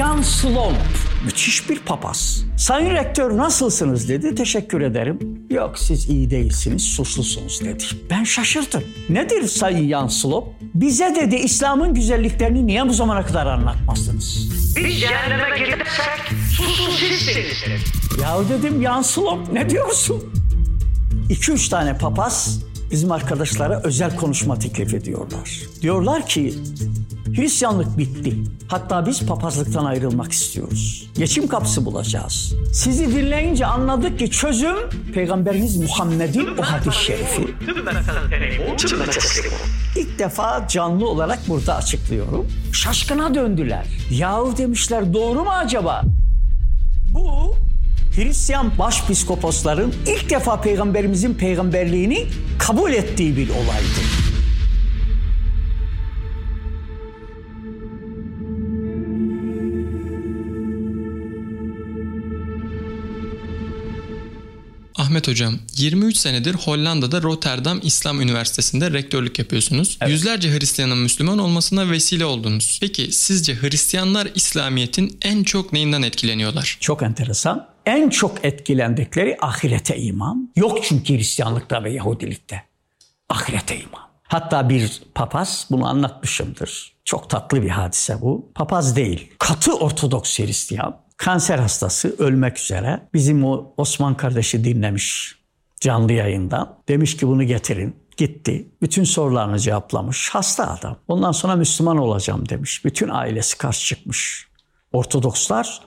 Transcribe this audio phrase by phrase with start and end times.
[0.00, 0.76] Jan Slomp.
[1.24, 2.44] Müthiş bir papaz.
[2.56, 4.34] Sayın Rektör nasılsınız dedi.
[4.34, 5.18] Teşekkür ederim.
[5.50, 7.84] Yok siz iyi değilsiniz, suslusunuz dedi.
[8.10, 8.82] Ben şaşırdım.
[9.08, 10.46] Nedir Sayın Jan Slomp?
[10.74, 14.48] Bize dedi İslam'ın güzelliklerini niye bu zamana kadar anlatmazsınız?
[14.76, 17.82] Biz cehenneme girersek susuz sizsiniz.
[18.22, 20.32] Ya dedim Jan Slomp ne diyorsun?
[21.30, 22.60] 2-3 tane papaz
[22.90, 25.60] bizim arkadaşlara özel konuşma teklif ediyorlar.
[25.82, 26.54] Diyorlar ki
[27.36, 28.36] Hristiyanlık bitti.
[28.68, 31.10] Hatta biz papazlıktan ayrılmak istiyoruz.
[31.14, 32.54] Geçim kapısı bulacağız.
[32.72, 34.76] Sizi dinleyince anladık ki çözüm
[35.14, 37.42] Peygamberimiz Muhammed'in o hadis-i şerifi.
[39.96, 42.46] İlk defa canlı olarak burada açıklıyorum.
[42.72, 43.86] Şaşkına döndüler.
[44.10, 46.02] Yahu demişler doğru mu acaba?
[47.14, 47.54] Bu
[48.16, 52.26] Hristiyan başpiskoposların ilk defa peygamberimizin peygamberliğini
[52.58, 54.19] kabul ettiği bir olaydı.
[65.10, 69.98] Ahmet Hocam, 23 senedir Hollanda'da Rotterdam İslam Üniversitesi'nde rektörlük yapıyorsunuz.
[70.06, 72.78] Yüzlerce Hristiyanın Müslüman olmasına vesile oldunuz.
[72.80, 76.78] Peki sizce Hristiyanlar İslamiyet'in en çok neyinden etkileniyorlar?
[76.80, 77.68] Çok enteresan.
[77.86, 80.52] En çok etkilendikleri ahirete iman.
[80.56, 82.62] Yok çünkü Hristiyanlıkta ve Yahudilikte.
[83.28, 84.10] Ahirete iman.
[84.22, 86.92] Hatta bir papaz bunu anlatmışımdır.
[87.04, 88.52] Çok tatlı bir hadise bu.
[88.54, 89.30] Papaz değil.
[89.38, 91.00] Katı Ortodoks Hristiyan.
[91.20, 93.08] Kanser hastası ölmek üzere.
[93.14, 95.36] Bizim o Osman kardeşi dinlemiş
[95.80, 96.78] canlı yayından.
[96.88, 97.96] Demiş ki bunu getirin.
[98.16, 98.68] Gitti.
[98.82, 100.30] Bütün sorularını cevaplamış.
[100.30, 100.96] Hasta adam.
[101.08, 102.84] Ondan sonra Müslüman olacağım demiş.
[102.84, 104.48] Bütün ailesi karşı çıkmış.
[104.92, 105.80] Ortodokslar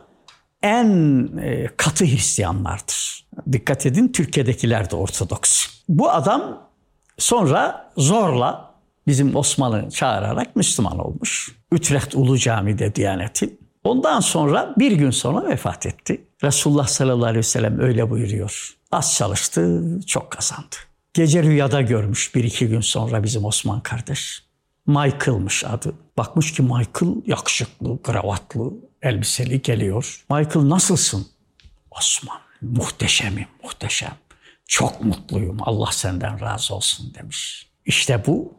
[0.62, 3.28] en e, katı Hristiyanlardır.
[3.52, 5.68] Dikkat edin Türkiye'dekiler de Ortodoks.
[5.90, 6.70] Bu adam
[7.18, 8.76] sonra zorla
[9.08, 11.56] bizim Osman'ı çağırarak Müslüman olmuş.
[11.72, 13.63] Utrecht Ulu Cami'de Diyanet'in.
[13.84, 16.28] Ondan sonra bir gün sonra vefat etti.
[16.44, 18.78] Resulullah sallallahu aleyhi ve sellem öyle buyuruyor.
[18.92, 20.76] Az çalıştı, çok kazandı.
[21.14, 24.44] Gece rüyada görmüş bir iki gün sonra bizim Osman kardeş.
[24.88, 25.94] Michael'mış adı.
[26.18, 30.26] Bakmış ki Michael yakışıklı, kravatlı, elbiseli geliyor.
[30.30, 31.28] Michael nasılsın?
[31.92, 34.14] Osman muhteşemim, muhteşem.
[34.68, 35.58] Çok mutluyum.
[35.62, 37.70] Allah senden razı olsun demiş.
[37.86, 38.54] İşte bu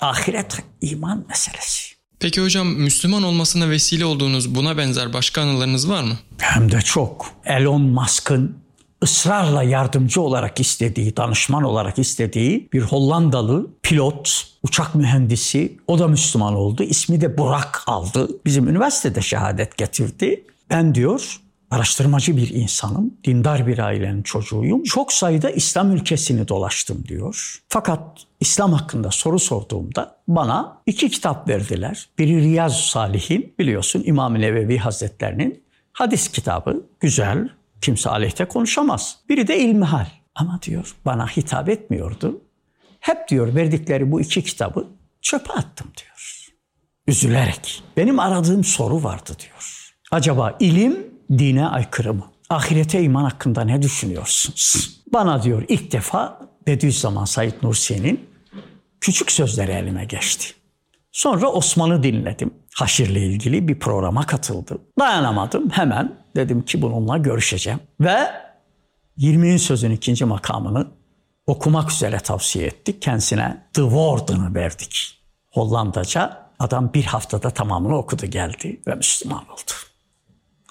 [0.00, 1.99] ahiret iman meselesi.
[2.20, 6.18] Peki hocam Müslüman olmasına vesile olduğunuz buna benzer başka anılarınız var mı?
[6.38, 7.32] Hem de çok.
[7.44, 8.56] Elon Musk'ın
[9.02, 15.78] ısrarla yardımcı olarak istediği, danışman olarak istediği bir Hollandalı pilot, uçak mühendisi.
[15.86, 16.82] O da Müslüman oldu.
[16.82, 18.28] İsmi de Burak aldı.
[18.44, 20.44] Bizim üniversitede şehadet getirdi.
[20.70, 24.82] Ben diyor araştırmacı bir insanım, dindar bir ailenin çocuğuyum.
[24.82, 27.62] Çok sayıda İslam ülkesini dolaştım diyor.
[27.68, 28.00] Fakat
[28.40, 32.08] İslam hakkında soru sorduğumda bana iki kitap verdiler.
[32.18, 36.86] Biri Riyaz Salihin, biliyorsun İmam-ı Nevevi Hazretlerinin hadis kitabı.
[37.00, 37.48] Güzel,
[37.80, 39.18] kimse aleyhte konuşamaz.
[39.28, 40.06] Biri de İlmihal.
[40.34, 42.40] Ama diyor bana hitap etmiyordu.
[43.00, 44.86] Hep diyor verdikleri bu iki kitabı
[45.22, 46.46] çöpe attım diyor.
[47.06, 47.82] Üzülerek.
[47.96, 49.92] Benim aradığım soru vardı diyor.
[50.10, 52.24] Acaba ilim dine aykırı mı?
[52.50, 55.00] Ahirete iman hakkında ne düşünüyorsunuz?
[55.12, 58.30] Bana diyor ilk defa Bediüzzaman Said Nursi'nin
[59.00, 60.54] küçük sözleri elime geçti.
[61.12, 62.54] Sonra Osman'ı dinledim.
[62.74, 64.78] Haşir'le ilgili bir programa katıldı.
[64.98, 67.80] Dayanamadım hemen dedim ki bununla görüşeceğim.
[68.00, 68.18] Ve
[69.18, 70.86] 20'in sözün ikinci makamını
[71.46, 73.02] okumak üzere tavsiye ettik.
[73.02, 75.22] Kendisine The Warden'ı verdik.
[75.50, 79.89] Hollandaca adam bir haftada tamamını okudu geldi ve Müslüman oldu.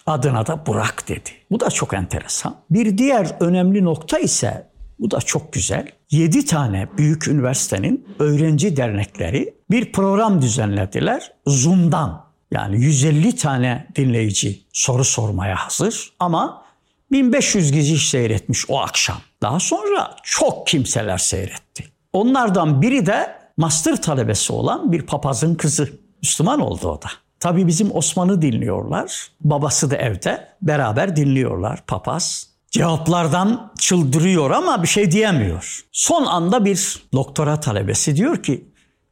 [0.09, 1.29] Adına da Burak dedi.
[1.51, 2.55] Bu da çok enteresan.
[2.69, 5.91] Bir diğer önemli nokta ise bu da çok güzel.
[6.11, 12.25] 7 tane büyük üniversitenin öğrenci dernekleri bir program düzenlediler Zoom'dan.
[12.51, 16.63] Yani 150 tane dinleyici soru sormaya hazır ama
[17.11, 19.17] 1500 kişi seyretmiş o akşam.
[19.41, 21.83] Daha sonra çok kimseler seyretti.
[22.13, 25.89] Onlardan biri de master talebesi olan bir papazın kızı.
[26.21, 27.07] Müslüman oldu o da.
[27.39, 29.27] Tabii bizim Osman'ı dinliyorlar.
[29.41, 30.47] Babası da evde.
[30.61, 32.49] Beraber dinliyorlar papaz.
[32.71, 35.81] Cevaplardan çıldırıyor ama bir şey diyemiyor.
[35.91, 38.65] Son anda bir doktora talebesi diyor ki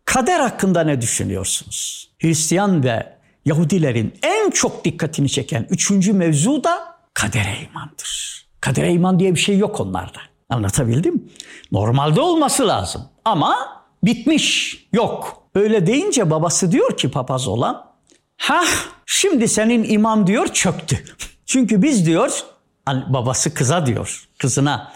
[0.06, 2.10] kader hakkında ne düşünüyorsunuz?
[2.22, 6.80] Hristiyan ve Yahudilerin en çok dikkatini çeken üçüncü mevzu da
[7.13, 8.48] kadere imandır.
[8.62, 10.19] Kadere iman diye bir şey yok onlarda.
[10.50, 11.30] Anlatabildim?
[11.72, 13.56] Normalde olması lazım ama
[14.04, 15.44] bitmiş, yok.
[15.56, 17.86] Öyle deyince babası diyor ki papaz olan,
[18.38, 18.63] ha
[19.06, 21.04] şimdi senin imam diyor çöktü.
[21.45, 22.44] Çünkü biz diyor,
[22.88, 24.94] babası kıza diyor, kızına.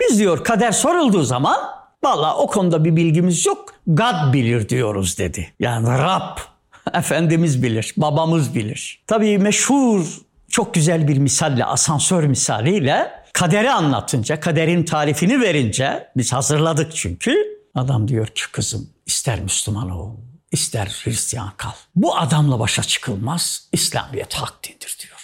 [0.00, 1.56] Biz diyor kader sorulduğu zaman
[2.04, 3.74] valla o konuda bir bilgimiz yok.
[3.86, 5.52] God bilir diyoruz dedi.
[5.60, 6.38] Yani Rab
[6.94, 9.02] Efendimiz bilir, babamız bilir.
[9.06, 10.06] Tabii meşhur
[10.48, 17.34] çok güzel bir misalle, asansör misaliyle kaderi anlatınca, kaderin tarifini verince, biz hazırladık çünkü.
[17.74, 20.10] Adam diyor ki kızım ister Müslüman ol,
[20.52, 21.72] ister Hristiyan kal.
[21.94, 25.14] Bu adamla başa çıkılmaz, İslamiyet hak dindir diyor.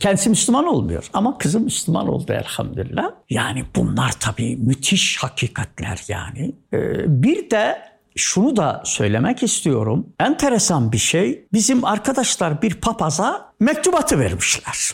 [0.00, 3.10] Kendisi Müslüman olmuyor ama kızım Müslüman oldu elhamdülillah.
[3.30, 6.54] Yani bunlar tabii müthiş hakikatler yani.
[6.72, 7.82] Ee, bir de
[8.16, 10.06] şunu da söylemek istiyorum.
[10.20, 11.46] Enteresan bir şey.
[11.52, 14.90] Bizim arkadaşlar bir papaza mektubatı vermişler.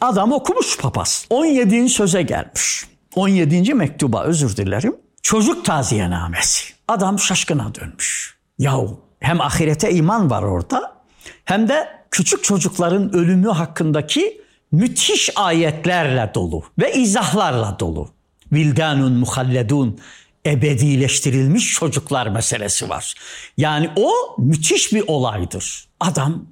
[0.00, 1.26] Adam okumuş papaz.
[1.30, 1.88] 17.
[1.88, 2.86] söze gelmiş.
[3.14, 3.74] 17.
[3.74, 4.96] mektuba özür dilerim.
[5.22, 6.74] Çocuk taziyenamesi.
[6.88, 8.38] Adam şaşkına dönmüş.
[8.58, 10.96] Yahu hem ahirete iman var orada
[11.44, 14.40] hem de küçük çocukların ölümü hakkındaki
[14.72, 18.08] müthiş ayetlerle dolu ve izahlarla dolu.
[18.52, 19.98] Vildanun muhalledun
[20.46, 23.14] ebedileştirilmiş çocuklar meselesi var.
[23.56, 25.88] Yani o müthiş bir olaydır.
[26.00, 26.46] Adam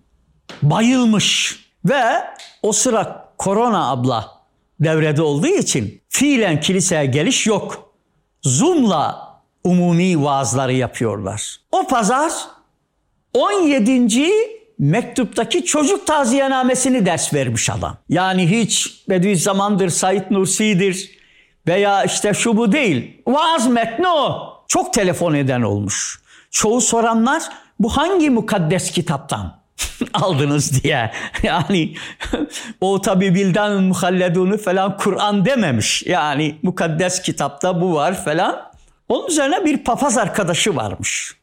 [0.62, 2.24] bayılmış ve
[2.62, 4.30] o sıra korona abla
[4.80, 7.94] devrede olduğu için fiilen kiliseye geliş yok.
[8.42, 9.33] Zoom'la
[9.64, 11.56] umumi vaazları yapıyorlar.
[11.72, 12.32] O pazar
[13.34, 14.30] 17.
[14.78, 17.96] mektuptaki çocuk taziyenamesini ders vermiş adam.
[18.08, 21.10] Yani hiç Bediüzzaman'dır, Said Nursi'dir
[21.66, 23.22] veya işte şu bu değil.
[23.26, 24.54] Vaaz metni o.
[24.68, 26.20] Çok telefon eden olmuş.
[26.50, 27.42] Çoğu soranlar
[27.80, 29.60] bu hangi mukaddes kitaptan
[30.14, 31.10] aldınız diye.
[31.42, 31.94] Yani
[32.80, 36.02] o tabi bildan muhalledunu falan Kur'an dememiş.
[36.06, 38.73] Yani mukaddes kitapta bu var falan.
[39.08, 41.36] Onun üzerine bir papaz arkadaşı varmış.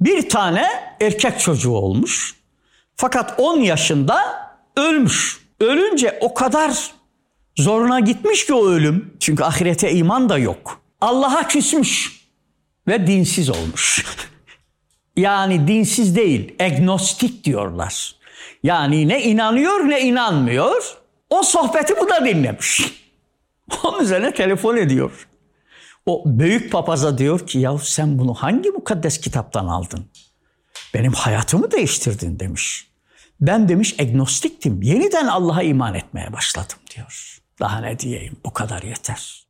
[0.00, 2.34] Bir tane erkek çocuğu olmuş.
[2.96, 4.18] Fakat 10 yaşında
[4.76, 5.46] ölmüş.
[5.60, 6.90] Ölünce o kadar
[7.56, 9.16] zoruna gitmiş ki o ölüm.
[9.20, 10.80] Çünkü ahirete iman da yok.
[11.00, 12.26] Allah'a küsmüş
[12.88, 14.04] ve dinsiz olmuş.
[15.16, 18.16] yani dinsiz değil, agnostik diyorlar.
[18.62, 20.96] Yani ne inanıyor ne inanmıyor.
[21.30, 22.80] O sohbeti bu da dinlemiş.
[23.84, 25.28] Onun üzerine telefon ediyor.
[26.06, 30.06] O büyük papaza diyor ki ya sen bunu hangi mukaddes kitaptan aldın?
[30.94, 32.86] Benim hayatımı değiştirdin demiş.
[33.40, 34.82] Ben demiş agnostiktim.
[34.82, 37.38] Yeniden Allah'a iman etmeye başladım diyor.
[37.60, 39.46] Daha ne diyeyim bu kadar yeter.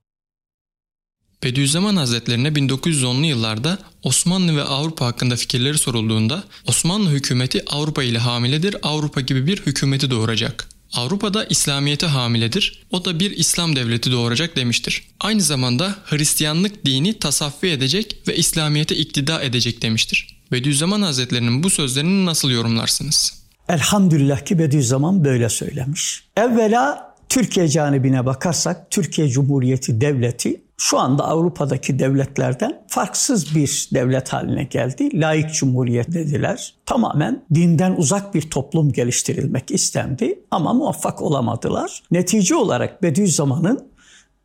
[1.43, 8.77] Bediüzzaman Hazretlerine 1910'lu yıllarda Osmanlı ve Avrupa hakkında fikirleri sorulduğunda Osmanlı hükümeti Avrupa ile hamiledir,
[8.83, 10.69] Avrupa gibi bir hükümeti doğuracak.
[10.93, 15.03] Avrupa'da İslamiyet'e hamiledir, o da bir İslam devleti doğuracak demiştir.
[15.21, 20.37] Aynı zamanda Hristiyanlık dini tasaffi edecek ve İslamiyet'e iktida edecek demiştir.
[20.53, 23.43] Bediüzzaman Hazretlerinin bu sözlerini nasıl yorumlarsınız?
[23.69, 26.25] Elhamdülillah ki Bediüzzaman böyle söylemiş.
[26.37, 34.65] Evvela Türkiye canibine bakarsak Türkiye Cumhuriyeti Devleti şu anda Avrupa'daki devletlerden farksız bir devlet haline
[34.65, 35.21] geldi.
[35.21, 36.75] Laik cumhuriyet dediler.
[36.87, 42.03] Tamamen dinden uzak bir toplum geliştirilmek istendi ama muvaffak olamadılar.
[42.11, 43.89] Netice olarak Bediüzzaman'ın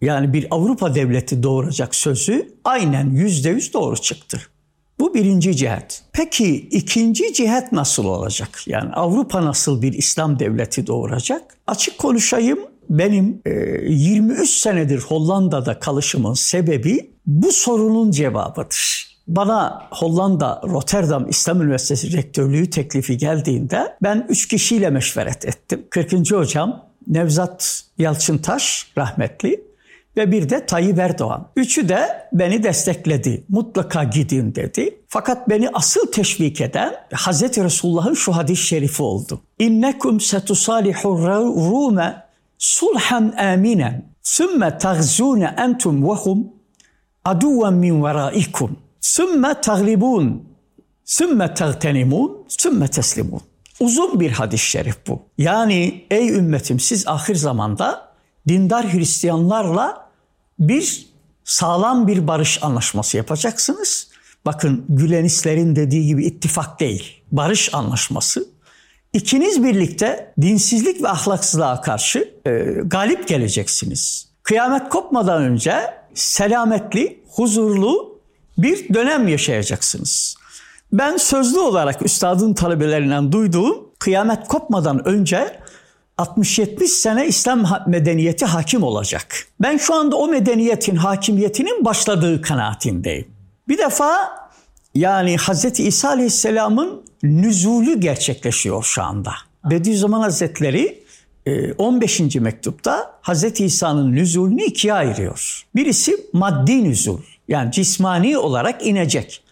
[0.01, 4.42] yani bir Avrupa devleti doğuracak sözü aynen yüzde yüz doğru çıktı.
[5.00, 6.04] Bu birinci cihet.
[6.13, 8.50] Peki ikinci cihet nasıl olacak?
[8.68, 11.57] Yani Avrupa nasıl bir İslam devleti doğuracak?
[11.68, 12.60] Açık konuşayım
[12.92, 19.12] benim 23 senedir Hollanda'da kalışımın sebebi bu sorunun cevabıdır.
[19.28, 25.88] Bana Hollanda Rotterdam İslam Üniversitesi rektörlüğü teklifi geldiğinde ben üç kişiyle meşveret ettim.
[25.90, 26.32] 40.
[26.32, 29.63] hocam Nevzat Yalçıntaş rahmetli
[30.18, 31.48] ve bir de Tayyip Erdoğan.
[31.56, 33.44] Üçü de beni destekledi.
[33.50, 34.98] Mutlaka gidin dedi.
[35.08, 37.58] Fakat beni asıl teşvik eden Hz.
[37.58, 39.42] Resulullah'ın şu hadis-i şerifi oldu.
[39.60, 41.20] İnnekum setusalihur
[41.56, 42.31] rume
[42.62, 46.48] sulhan aminen sümme tagzune entum ve hum
[47.25, 50.44] aduven min veraikum sümme taglibun
[51.06, 53.41] sümme tagtenimun sümme teslimun.
[53.80, 55.22] Uzun bir hadis-i şerif bu.
[55.38, 58.12] Yani ey ümmetim siz ahir zamanda
[58.48, 60.10] dindar Hristiyanlarla
[60.60, 61.08] bir
[61.44, 64.08] sağlam bir barış anlaşması yapacaksınız.
[64.46, 68.46] Bakın Gülenistlerin dediği gibi ittifak değil, barış anlaşması.
[69.13, 72.51] İkiniz birlikte dinsizlik ve ahlaksızlığa karşı e,
[72.86, 74.30] galip geleceksiniz.
[74.44, 75.75] Kıyamet kopmadan önce
[76.13, 78.20] selametli, huzurlu
[78.58, 80.36] bir dönem yaşayacaksınız.
[80.94, 85.60] Ben sözlü olarak üstadın talebelerinden duyduğum kıyamet kopmadan önce
[86.18, 89.48] 60-70 sene İslam medeniyeti hakim olacak.
[89.62, 93.27] Ben şu anda o medeniyetin hakimiyetinin başladığı kanaatindeyim.
[93.68, 94.40] Bir defa
[94.95, 95.79] yani Hz.
[95.79, 99.31] İsa Aleyhisselam'ın nüzulü gerçekleşiyor şu anda.
[99.65, 101.03] Bediüzzaman Hazretleri
[101.77, 102.19] 15.
[102.36, 103.62] mektupta Hz.
[103.62, 105.65] İsa'nın nüzulünü ikiye ayırıyor.
[105.75, 109.43] Birisi maddi nüzul yani cismani olarak inecek.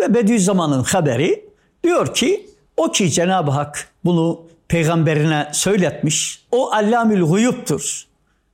[0.00, 1.44] Ve Bediüzzaman'ın haberi
[1.84, 6.44] diyor ki O ki Cenab-ı Hak bunu peygamberine söyletmiş.
[6.52, 8.04] O allamül guyuptur.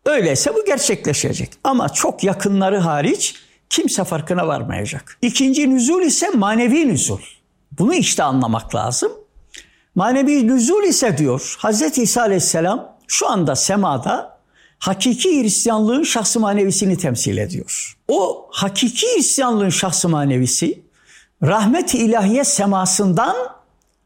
[0.07, 1.51] Öyleyse bu gerçekleşecek.
[1.65, 3.35] Ama çok yakınları hariç
[3.71, 5.19] kimse farkına varmayacak.
[5.23, 7.21] İkinci nüzul ise manevi nüzul.
[7.79, 9.13] Bunu işte anlamak lazım.
[9.95, 11.99] Manevi nüzul ise diyor Hz.
[11.99, 14.39] İsa Aleyhisselam şu anda semada
[14.79, 17.97] hakiki Hristiyanlığın şahsı manevisini temsil ediyor.
[18.09, 20.83] O hakiki Hristiyanlığın şahsı manevisi
[21.43, 23.37] rahmet-i ilahiye semasından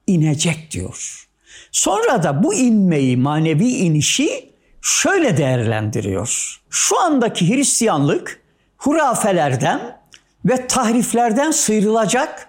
[0.07, 1.27] inecek diyor.
[1.73, 4.51] Sonra da bu inmeyi, manevi inişi
[4.83, 6.61] şöyle değerlendiriyor.
[6.71, 8.40] Şu andaki Hristiyanlık
[8.81, 10.01] hurafelerden
[10.45, 12.49] ve tahriflerden sıyrılacak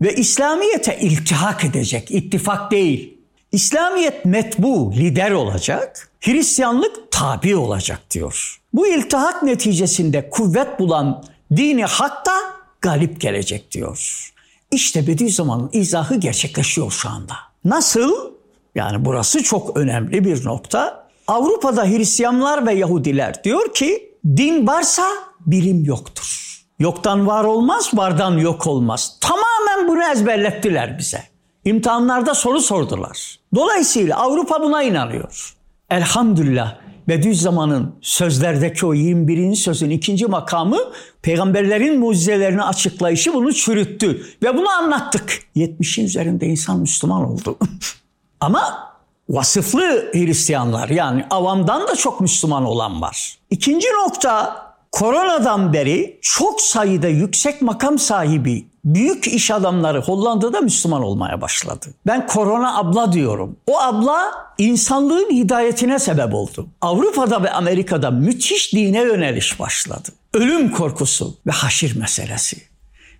[0.00, 3.18] ve İslamiyet'e iltihak edecek, ittifak değil.
[3.52, 8.60] İslamiyet metbu, lider olacak, Hristiyanlık tabi olacak diyor.
[8.72, 11.24] Bu iltihak neticesinde kuvvet bulan
[11.56, 12.32] dini hak da
[12.80, 14.30] galip gelecek diyor.
[14.70, 17.34] İşte Bediüzzaman'ın izahı gerçekleşiyor şu anda.
[17.64, 18.32] Nasıl?
[18.74, 21.08] Yani burası çok önemli bir nokta.
[21.26, 25.04] Avrupa'da Hristiyanlar ve Yahudiler diyor ki din varsa
[25.46, 26.50] bilim yoktur.
[26.78, 29.18] Yoktan var olmaz, vardan yok olmaz.
[29.20, 31.22] Tamamen bunu ezberlettiler bize.
[31.64, 33.38] İmtihanlarda soru sordular.
[33.54, 35.54] Dolayısıyla Avrupa buna inanıyor.
[35.90, 36.76] Elhamdülillah
[37.08, 39.54] Bediüzzaman'ın sözlerdeki o 21.
[39.54, 40.78] sözün ikinci makamı
[41.22, 44.26] peygamberlerin mucizelerini açıklayışı bunu çürüttü.
[44.42, 45.42] Ve bunu anlattık.
[45.56, 47.58] 70'in üzerinde insan Müslüman oldu.
[48.40, 48.89] Ama
[49.30, 53.38] vasıflı Hristiyanlar yani avamdan da çok Müslüman olan var.
[53.50, 61.40] İkinci nokta koronadan beri çok sayıda yüksek makam sahibi büyük iş adamları Hollanda'da Müslüman olmaya
[61.40, 61.86] başladı.
[62.06, 63.56] Ben korona abla diyorum.
[63.66, 66.68] O abla insanlığın hidayetine sebep oldu.
[66.80, 70.08] Avrupa'da ve Amerika'da müthiş dine yöneliş başladı.
[70.34, 72.56] Ölüm korkusu ve haşir meselesi.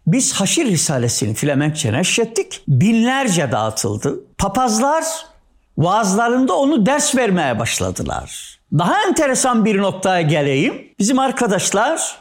[0.07, 2.63] Biz Haşir Risalesini Flemenkçe neşrettik.
[2.69, 4.21] Binlerce dağıtıldı.
[4.39, 5.05] Papazlar
[5.81, 8.59] vaazlarında onu ders vermeye başladılar.
[8.73, 10.75] Daha enteresan bir noktaya geleyim.
[10.99, 12.17] Bizim arkadaşlar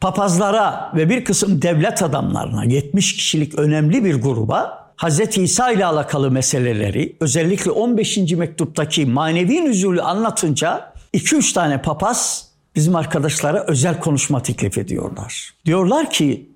[0.00, 5.38] papazlara ve bir kısım devlet adamlarına 70 kişilik önemli bir gruba Hz.
[5.38, 8.16] İsa ile alakalı meseleleri özellikle 15.
[8.16, 15.54] mektuptaki manevi nüzulü anlatınca 2-3 tane papaz bizim arkadaşlara özel konuşma teklif ediyorlar.
[15.66, 16.48] Diyorlar ki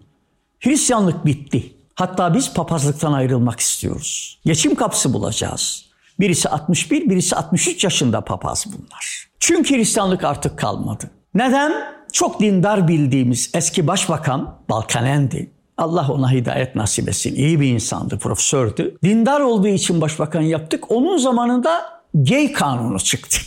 [0.60, 1.72] Hristiyanlık bitti.
[1.94, 4.38] Hatta biz papazlıktan ayrılmak istiyoruz.
[4.44, 5.85] Geçim kapısı bulacağız.
[6.20, 9.28] Birisi 61, birisi 63 yaşında papaz bunlar.
[9.40, 11.10] Çünkü Hristiyanlık artık kalmadı.
[11.34, 11.72] Neden?
[12.12, 15.50] Çok dindar bildiğimiz eski başbakan Balkanendi.
[15.78, 17.34] Allah ona hidayet nasip etsin.
[17.34, 18.96] İyi bir insandı, profesördü.
[19.04, 20.90] Dindar olduğu için başbakan yaptık.
[20.90, 23.38] Onun zamanında gay kanunu çıktı.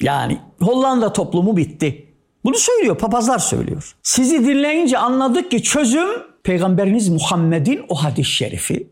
[0.00, 2.14] Yani Hollanda toplumu bitti.
[2.44, 3.96] Bunu söylüyor, papazlar söylüyor.
[4.02, 6.08] Sizi dinleyince anladık ki çözüm
[6.42, 8.90] Peygamberiniz Muhammed'in o hadis-i şerifi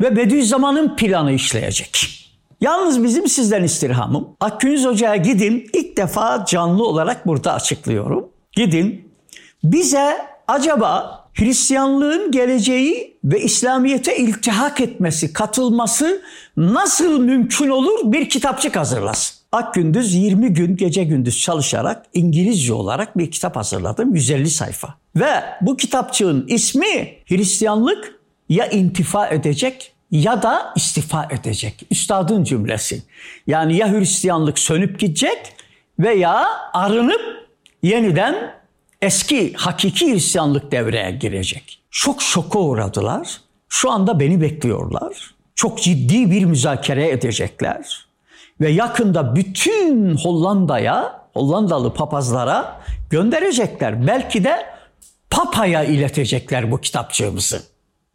[0.00, 2.16] ve Bediüzzaman'ın planı işleyecek.
[2.60, 8.28] Yalnız bizim sizden istirhamım Akgünüz Hoca'ya gidin ilk defa canlı olarak burada açıklıyorum.
[8.52, 9.12] Gidin
[9.64, 10.16] bize
[10.48, 16.22] acaba Hristiyanlığın geleceği ve İslamiyet'e iltihak etmesi, katılması
[16.56, 19.40] nasıl mümkün olur bir kitapçık hazırlasın.
[19.52, 24.94] Akgündüz 20 gün gece gündüz çalışarak İngilizce olarak bir kitap hazırladım 150 sayfa.
[25.16, 25.30] Ve
[25.60, 28.19] bu kitapçığın ismi Hristiyanlık
[28.50, 31.86] ya intifa edecek ya da istifa edecek.
[31.90, 33.02] Üstadın cümlesi.
[33.46, 35.38] Yani ya Hristiyanlık sönüp gidecek
[35.98, 37.48] veya arınıp
[37.82, 38.54] yeniden
[39.02, 41.78] eski hakiki Hristiyanlık devreye girecek.
[41.90, 43.40] Çok şoka uğradılar.
[43.68, 45.34] Şu anda beni bekliyorlar.
[45.54, 48.06] Çok ciddi bir müzakere edecekler.
[48.60, 52.80] Ve yakında bütün Hollanda'ya, Hollandalı papazlara
[53.10, 54.06] gönderecekler.
[54.06, 54.66] Belki de
[55.30, 57.62] Papa'ya iletecekler bu kitapçığımızı.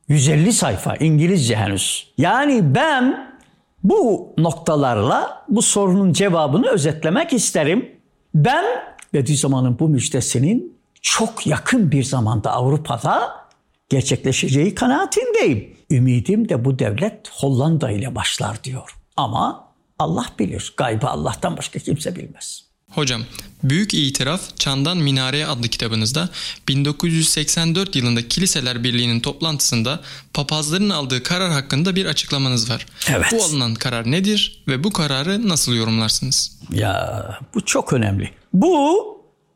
[0.07, 2.13] 150 sayfa İngilizce henüz.
[2.17, 3.35] Yani ben
[3.83, 7.91] bu noktalarla bu sorunun cevabını özetlemek isterim.
[8.35, 8.65] Ben
[9.13, 13.45] Bediüzzaman'ın bu müjdesinin çok yakın bir zamanda Avrupa'da
[13.89, 15.75] gerçekleşeceği kanaatindeyim.
[15.91, 18.95] Ümidim de bu devlet Hollanda ile başlar diyor.
[19.17, 19.67] Ama
[19.99, 20.73] Allah bilir.
[20.77, 22.65] Gaybı Allah'tan başka kimse bilmez.
[22.91, 23.21] Hocam,
[23.63, 26.29] Büyük İtiraf Çandan Minareye adlı kitabınızda
[26.67, 29.99] 1984 yılında Kiliseler Birliği'nin toplantısında
[30.33, 32.85] papazların aldığı karar hakkında bir açıklamanız var.
[33.09, 33.25] Evet.
[33.31, 36.59] Bu alınan karar nedir ve bu kararı nasıl yorumlarsınız?
[36.73, 38.29] Ya bu çok önemli.
[38.53, 39.05] Bu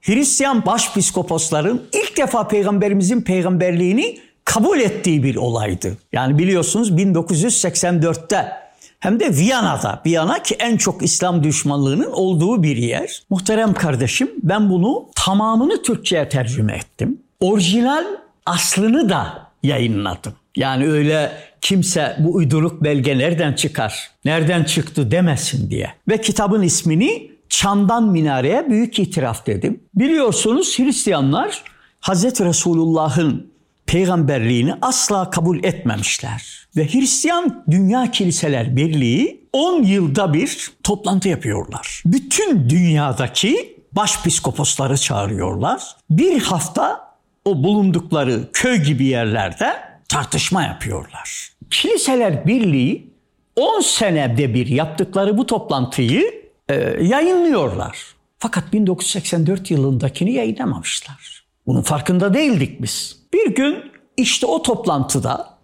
[0.02, 5.98] Hristiyan başpiskoposların ilk defa peygamberimizin peygamberliğini kabul ettiği bir olaydı.
[6.14, 8.69] Yani biliyorsunuz 1984'te
[9.00, 10.02] hem de Viyana'da.
[10.06, 13.24] Viyana ki en çok İslam düşmanlığının olduğu bir yer.
[13.30, 17.20] Muhterem kardeşim ben bunu tamamını Türkçe'ye tercüme ettim.
[17.40, 18.06] Orijinal
[18.46, 20.34] aslını da yayınladım.
[20.56, 25.94] Yani öyle kimse bu uyduruk belge nereden çıkar, nereden çıktı demesin diye.
[26.08, 29.80] Ve kitabın ismini Çamdan Minareye Büyük İtiraf dedim.
[29.96, 31.64] Biliyorsunuz Hristiyanlar
[32.02, 32.42] Hz.
[32.42, 33.52] Resulullah'ın
[33.86, 36.59] peygamberliğini asla kabul etmemişler.
[36.78, 42.04] Ve Hristiyan Dünya Kiliseler Birliği 10 yılda bir toplantı yapıyorlar.
[42.06, 45.96] Bütün dünyadaki başpiskoposları çağırıyorlar.
[46.10, 49.74] Bir hafta o bulundukları köy gibi yerlerde
[50.10, 51.50] tartışma yapıyorlar.
[51.72, 53.14] Kiliseler Birliği
[53.56, 57.98] 10 senede bir yaptıkları bu toplantıyı e, yayınlıyorlar.
[58.40, 61.46] Fakat 1984 yılındakini yayınlamamışlar.
[61.68, 63.20] Bunun farkında değildik biz.
[63.34, 65.59] Bir gün işte o toplantıda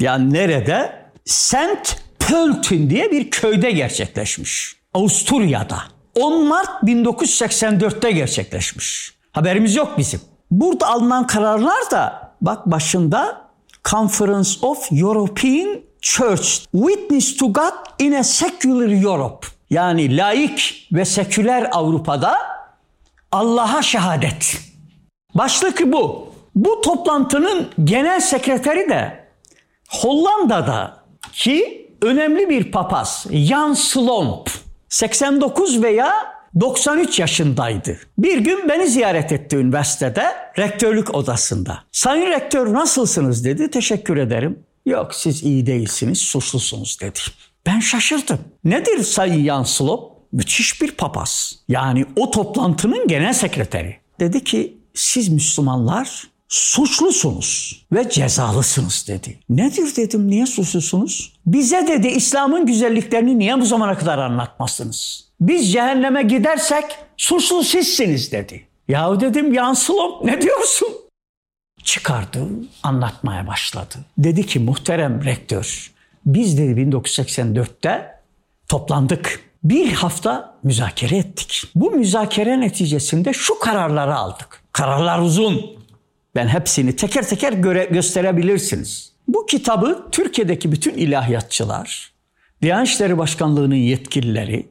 [0.00, 1.06] yani nerede?
[1.24, 4.76] Saint Pölten diye bir köyde gerçekleşmiş.
[4.94, 5.78] Avusturya'da.
[6.20, 9.14] 10 Mart 1984'te gerçekleşmiş.
[9.32, 10.20] Haberimiz yok bizim.
[10.50, 13.50] Burada alınan kararlar da bak başında
[13.84, 19.46] Conference of European Church Witness to God in a Secular Europe.
[19.70, 22.34] Yani laik ve seküler Avrupa'da
[23.32, 24.60] Allah'a şehadet.
[25.34, 26.30] Başlık bu.
[26.54, 29.19] Bu toplantının genel sekreteri de
[29.90, 34.50] Hollanda'da ki önemli bir papaz Jan Slomp
[34.88, 36.12] 89 veya
[36.60, 37.98] 93 yaşındaydı.
[38.18, 41.78] Bir gün beni ziyaret etti üniversitede rektörlük odasında.
[41.92, 43.70] Sayın rektör nasılsınız dedi.
[43.70, 44.58] Teşekkür ederim.
[44.86, 47.18] Yok siz iyi değilsiniz, suçlusunuz dedi.
[47.66, 48.38] Ben şaşırdım.
[48.64, 50.10] Nedir Sayın Jan Slomp?
[50.32, 51.54] Müthiş bir papaz.
[51.68, 53.96] Yani o toplantının genel sekreteri.
[54.20, 59.38] Dedi ki siz Müslümanlar suçlusunuz ve cezalısınız dedi.
[59.48, 61.32] Nedir dedim niye suçlusunuz?
[61.46, 65.30] Bize dedi İslam'ın güzelliklerini niye bu zamana kadar anlatmazsınız?
[65.40, 66.84] Biz cehenneme gidersek
[67.16, 68.66] suçlu sizsiniz dedi.
[68.88, 70.88] Yahu dedim yansılom ne diyorsun?
[71.84, 72.46] Çıkardı
[72.82, 73.94] anlatmaya başladı.
[74.18, 75.90] Dedi ki muhterem rektör
[76.26, 78.20] biz dedi 1984'te
[78.68, 79.50] toplandık.
[79.64, 81.62] Bir hafta müzakere ettik.
[81.74, 84.62] Bu müzakere neticesinde şu kararları aldık.
[84.72, 85.79] Kararlar uzun.
[86.34, 89.12] Ben hepsini teker teker göre, gösterebilirsiniz.
[89.28, 92.12] Bu kitabı Türkiye'deki bütün ilahiyatçılar,
[92.62, 94.68] Diyanet İşleri Başkanlığı'nın yetkilileri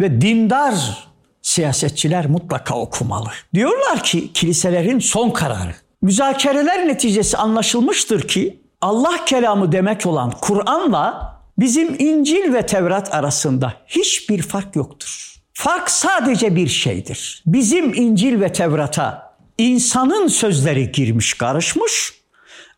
[0.00, 1.08] ve dindar
[1.42, 3.28] siyasetçiler mutlaka okumalı.
[3.54, 5.74] Diyorlar ki kiliselerin son kararı.
[6.02, 14.42] Müzakereler neticesi anlaşılmıştır ki Allah kelamı demek olan Kur'an'la bizim İncil ve Tevrat arasında hiçbir
[14.42, 15.34] fark yoktur.
[15.52, 17.42] Fark sadece bir şeydir.
[17.46, 19.23] Bizim İncil ve Tevrat'a
[19.58, 22.14] insanın sözleri girmiş karışmış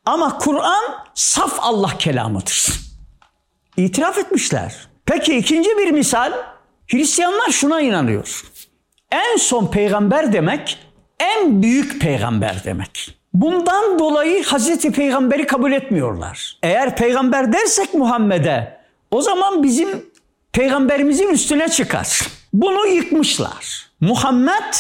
[0.05, 0.85] ama Kur'an
[1.15, 2.73] saf Allah kelamıdır.
[3.77, 4.89] İtiraf etmişler.
[5.07, 6.33] Peki ikinci bir misal
[6.87, 8.43] Hristiyanlar şuna inanıyor.
[9.11, 10.79] En son peygamber demek
[11.19, 13.19] en büyük peygamber demek.
[13.35, 16.59] Bundan dolayı Hazreti Peygamber'i kabul etmiyorlar.
[16.63, 20.07] Eğer peygamber dersek Muhammed'e o zaman bizim
[20.53, 22.21] peygamberimizin üstüne çıkar.
[22.53, 23.91] Bunu yıkmışlar.
[24.01, 24.75] Muhammed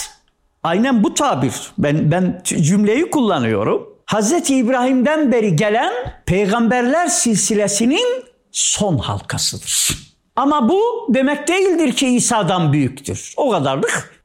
[0.66, 1.52] aynen bu tabir.
[1.78, 3.88] Ben ben cümleyi kullanıyorum.
[4.06, 5.92] Hazreti İbrahim'den beri gelen
[6.26, 10.06] peygamberler silsilesinin son halkasıdır.
[10.36, 13.34] Ama bu demek değildir ki İsa'dan büyüktür.
[13.36, 14.22] O kadarlık.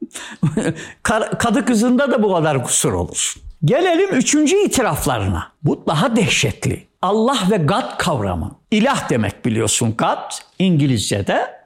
[1.38, 3.34] Kadı kızında da bu kadar kusur olur.
[3.64, 5.52] Gelelim üçüncü itiraflarına.
[5.62, 6.86] Bu daha dehşetli.
[7.02, 8.56] Allah ve God kavramı.
[8.70, 11.62] İlah demek biliyorsun God İngilizce'de.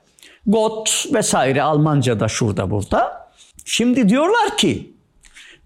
[0.47, 3.26] God vesaire Almanca'da şurada burada.
[3.69, 4.95] Şimdi diyorlar ki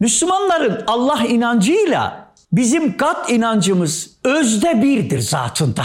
[0.00, 5.82] Müslümanların Allah inancıyla bizim God inancımız özde birdir zatında.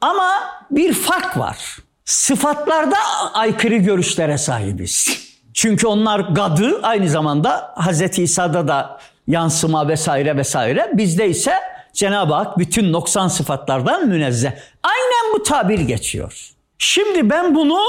[0.00, 0.30] Ama
[0.70, 1.76] bir fark var.
[2.04, 2.96] Sıfatlarda
[3.34, 5.28] aykırı görüşlere sahibiz.
[5.54, 8.18] Çünkü onlar God'ı aynı zamanda Hz.
[8.18, 10.90] İsa'da da yansıma vesaire vesaire.
[10.94, 11.52] Bizde ise
[11.92, 14.52] Cenab-ı Hak bütün noksan sıfatlardan münezzeh.
[14.82, 16.50] Aynen bu tabir geçiyor.
[16.78, 17.80] Şimdi ben bunu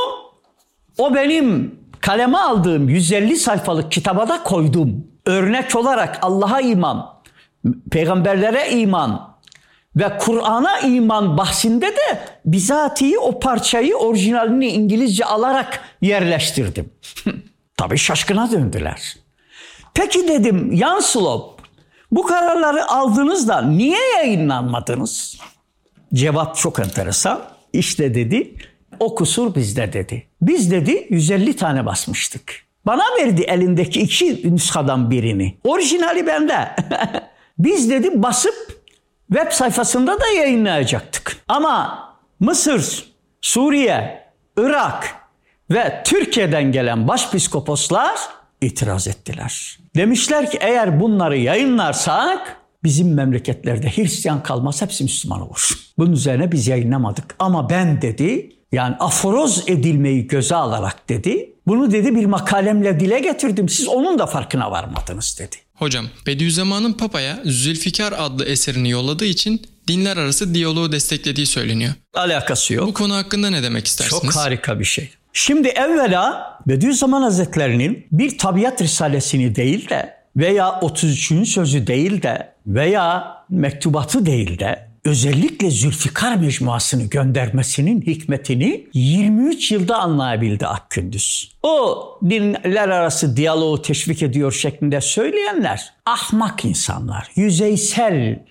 [0.98, 5.08] o benim kaleme aldığım 150 sayfalık kitaba da koydum.
[5.26, 7.22] Örnek olarak Allah'a iman,
[7.92, 9.36] peygamberlere iman
[9.96, 16.90] ve Kur'an'a iman bahsinde de bizatihi o parçayı orijinalini İngilizce alarak yerleştirdim.
[17.78, 19.18] Tabii şaşkına döndüler.
[19.94, 21.62] Peki dedim Yanslop
[22.12, 25.38] bu kararları aldınız da niye yayınlanmadınız?
[26.14, 27.42] Cevap çok enteresan.
[27.74, 28.56] İşte dedi
[29.00, 30.28] o kusur bizde dedi.
[30.42, 32.70] Biz dedi 150 tane basmıştık.
[32.86, 35.58] Bana verdi elindeki iki nüshadan birini.
[35.64, 36.76] Orijinali bende.
[37.60, 38.82] Biz dedi basıp
[39.34, 41.38] web sayfasında da yayınlayacaktık.
[41.48, 42.04] Ama
[42.40, 44.24] Mısır, Suriye,
[44.58, 45.16] Irak
[45.72, 48.20] ve Türkiye'den gelen başpiskoposlar
[48.62, 49.80] itiraz ettiler.
[49.96, 55.70] Demişler ki eğer bunları yayınlarsak bizim memleketlerde Hristiyan kalmaz hepsi Müslüman olur.
[55.98, 57.36] Bunun üzerine biz yayınlamadık.
[57.40, 61.54] Ama ben dedi yani aforoz edilmeyi göze alarak dedi.
[61.68, 63.70] Bunu dedi bir makalemle dile getirdim.
[63.70, 65.56] Siz onun da farkına varmadınız dedi.
[65.74, 71.94] Hocam Bediüzzaman'ın Papa'ya Zülfikar adlı eserini yolladığı için dinler arası diyaloğu desteklediği söyleniyor.
[72.14, 72.88] Alakası yok.
[72.88, 74.22] Bu konu hakkında ne demek istersiniz?
[74.22, 75.10] Çok harika bir şey.
[75.34, 81.50] Şimdi evvela Bediüzzaman Hazretleri'nin bir tabiat risalesini değil de veya 33.
[81.50, 90.68] sözü değil de veya mektubatı değil de özellikle Zülfikar mecmuasını göndermesinin hikmetini 23 yılda anlayabildi
[90.68, 91.56] Akgündüz.
[91.64, 98.46] O dinler arası diyaloğu teşvik ediyor şeklinde söyleyenler ahmak insanlar, yüzeysel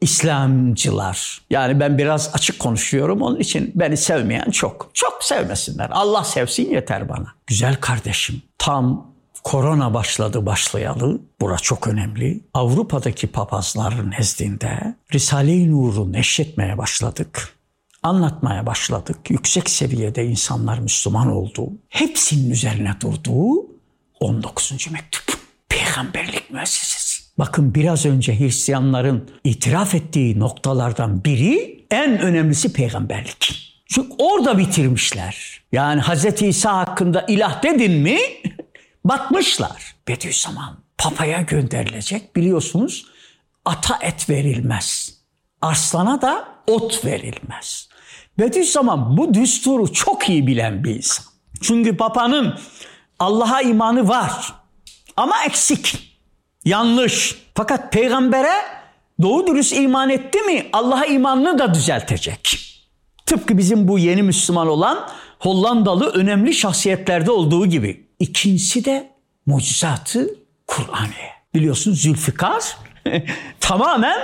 [0.00, 1.40] İslamcılar.
[1.50, 4.90] Yani ben biraz açık konuşuyorum onun için beni sevmeyen çok.
[4.94, 5.88] Çok sevmesinler.
[5.92, 7.26] Allah sevsin yeter bana.
[7.46, 9.12] Güzel kardeşim tam
[9.44, 11.20] korona başladı başlayalı.
[11.40, 12.40] Bura çok önemli.
[12.54, 17.54] Avrupa'daki papazların nezdinde Risale-i Nur'u neşretmeye başladık.
[18.02, 19.16] Anlatmaya başladık.
[19.28, 21.72] Yüksek seviyede insanlar Müslüman oldu.
[21.88, 23.66] Hepsinin üzerine durduğu
[24.20, 24.72] 19.
[24.90, 25.38] mektup.
[25.68, 27.22] Peygamberlik müessesesi.
[27.38, 33.74] Bakın biraz önce Hristiyanların itiraf ettiği noktalardan biri en önemlisi peygamberlik.
[33.86, 35.60] Çünkü orada bitirmişler.
[35.72, 36.42] Yani Hz.
[36.42, 38.18] İsa hakkında ilah dedin mi
[39.04, 39.96] batmışlar.
[40.08, 43.06] Bediüzzaman papaya gönderilecek biliyorsunuz
[43.64, 45.18] ata et verilmez.
[45.62, 47.88] Arslana da ot verilmez.
[48.38, 51.26] Bediüzzaman bu düsturu çok iyi bilen bir insan.
[51.62, 52.58] Çünkü papanın
[53.18, 54.54] Allah'a imanı var
[55.16, 56.14] ama eksik.
[56.64, 57.34] Yanlış.
[57.54, 58.52] Fakat peygambere
[59.22, 62.58] doğru dürüst iman etti mi Allah'a imanını da düzeltecek.
[63.26, 65.08] Tıpkı bizim bu yeni Müslüman olan
[65.38, 68.07] Hollandalı önemli şahsiyetlerde olduğu gibi.
[68.18, 69.10] İkincisi de
[69.46, 70.28] mucizatı
[70.66, 71.28] Kur'an'ı.
[71.54, 72.76] Biliyorsunuz Zülfikar
[73.60, 74.18] tamamen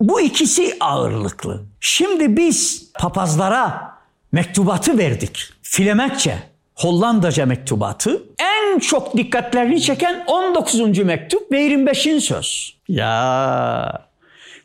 [0.00, 1.62] bu ikisi ağırlıklı.
[1.80, 3.96] Şimdi biz papazlara
[4.32, 5.38] mektubatı verdik.
[5.62, 6.38] Filemetçe,
[6.74, 8.22] Hollandaca mektubatı.
[8.38, 10.98] En çok dikkatlerini çeken 19.
[10.98, 11.98] mektup ve 25.
[12.20, 12.76] söz.
[12.88, 14.06] Ya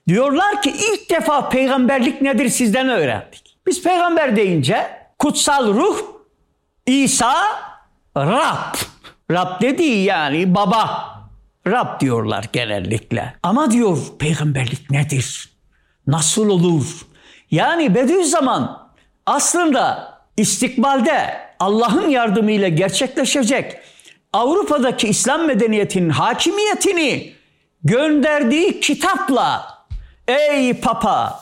[0.08, 3.58] diyorlar ki ilk defa peygamberlik nedir sizden öğrendik.
[3.68, 4.90] Biz peygamber deyince
[5.20, 5.98] kutsal ruh,
[6.86, 7.34] İsa,
[8.18, 8.76] Rab.
[9.32, 11.12] Rab dediği yani baba.
[11.68, 13.34] Rab diyorlar genellikle.
[13.44, 15.50] Ama diyor peygamberlik nedir?
[16.08, 16.86] Nasıl olur?
[17.52, 18.92] Yani Bediüzzaman
[19.26, 23.78] aslında istikbalde Allah'ın yardımıyla gerçekleşecek
[24.34, 27.34] Avrupa'daki İslam medeniyetinin hakimiyetini
[27.84, 29.78] gönderdiği kitapla
[30.28, 31.40] ey papa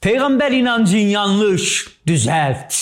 [0.00, 2.74] peygamber inancın yanlış düzelt.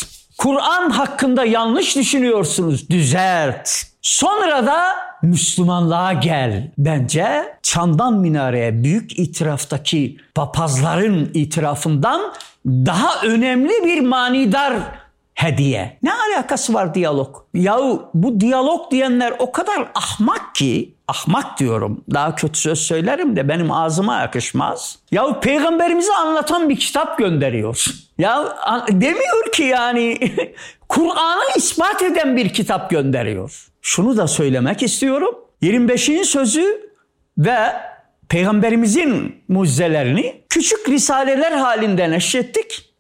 [0.43, 3.69] Kur'an hakkında yanlış düşünüyorsunuz düzelt.
[4.03, 4.83] Sonra da
[5.23, 6.71] Müslümanlığa gel.
[6.79, 12.33] Bence çandan minareye büyük itiraftaki papazların itirafından
[12.67, 14.75] daha önemli bir manidar
[15.35, 15.99] hediye.
[16.03, 17.37] Ne alakası var diyalog?
[17.55, 23.49] Yahu bu diyalog diyenler o kadar ahmak ki, ahmak diyorum daha kötü söz söylerim de
[23.49, 24.99] benim ağzıma yakışmaz.
[25.11, 27.85] Yahu peygamberimizi anlatan bir kitap gönderiyor.
[28.19, 28.57] Ya
[28.89, 30.19] demiyor ki yani
[30.89, 33.67] Kur'an'ı ispat eden bir kitap gönderiyor.
[33.83, 35.35] Şunu da söylemek istiyorum.
[35.61, 36.11] 25.
[36.25, 36.91] sözü
[37.39, 37.57] ve
[38.29, 42.92] peygamberimizin mucizelerini küçük risaleler halinde neşrettik.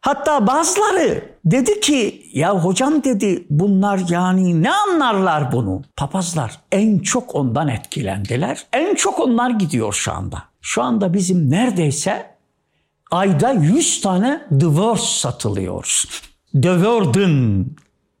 [0.00, 5.82] Hatta bazıları dedi ki ya hocam dedi bunlar yani ne anlarlar bunu?
[5.96, 8.66] Papazlar en çok ondan etkilendiler.
[8.72, 10.42] En çok onlar gidiyor şu anda.
[10.60, 12.36] Şu anda bizim neredeyse
[13.10, 16.02] ayda 100 tane divorce satılıyor.
[16.62, 17.66] Dövordun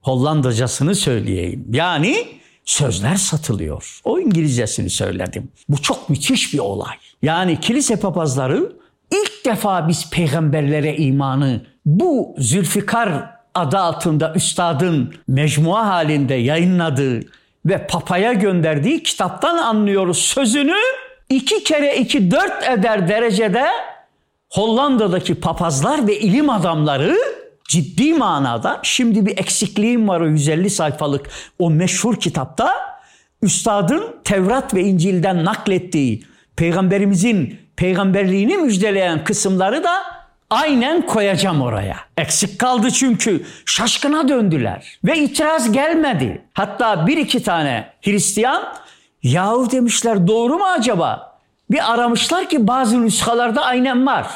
[0.06, 1.66] Hollandacasını söyleyeyim.
[1.72, 2.26] Yani
[2.64, 4.00] sözler satılıyor.
[4.04, 5.48] O İngilizcesini söyledim.
[5.68, 6.94] Bu çok müthiş bir olay.
[7.22, 8.72] Yani kilise papazları
[9.10, 17.20] ilk defa biz peygamberlere imanı bu Zülfikar adı altında üstadın mecmua halinde yayınladığı
[17.66, 20.76] ve papaya gönderdiği kitaptan anlıyoruz sözünü.
[21.28, 23.66] İki kere iki dört eder derecede
[24.50, 27.16] Hollanda'daki papazlar ve ilim adamları
[27.68, 32.70] ciddi manada şimdi bir eksikliğim var o 150 sayfalık o meşhur kitapta
[33.42, 36.22] üstadın Tevrat ve İncil'den naklettiği
[36.56, 40.02] peygamberimizin peygamberliğini müjdeleyen kısımları da
[40.50, 41.96] aynen koyacağım oraya.
[42.16, 46.42] Eksik kaldı çünkü şaşkına döndüler ve itiraz gelmedi.
[46.52, 48.74] Hatta bir iki tane Hristiyan
[49.22, 51.38] yahu demişler doğru mu acaba?
[51.70, 54.26] Bir aramışlar ki bazı nüshalarda aynen var.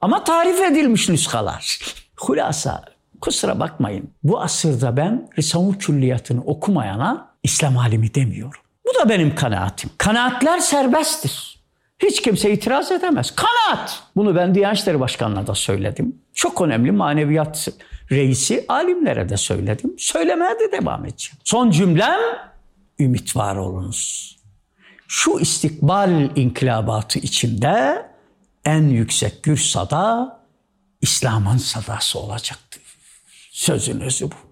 [0.00, 1.78] Ama tarif edilmiş nüshalar.
[2.16, 2.84] Hulasa
[3.20, 8.60] kusura bakmayın bu asırda ben Risale-i Külliyatını okumayana İslam alimi demiyorum.
[8.86, 9.90] Bu da benim kanaatim.
[9.98, 11.53] Kanaatler serbesttir.
[11.98, 13.34] Hiç kimse itiraz edemez.
[13.36, 14.02] Kanaat.
[14.16, 16.18] Bunu ben Diyanet İşleri Başkanı'na da söyledim.
[16.34, 17.68] Çok önemli maneviyat
[18.10, 19.94] reisi alimlere de söyledim.
[19.98, 21.38] Söylemeye de devam edeceğim.
[21.44, 22.20] Son cümlem
[22.98, 24.34] ümit var olunuz.
[25.08, 28.06] Şu istikbal inkılabatı içinde
[28.64, 30.40] en yüksek gür sada
[31.00, 32.82] İslam'ın sadası olacaktır.
[33.50, 34.43] Sözün özü bu.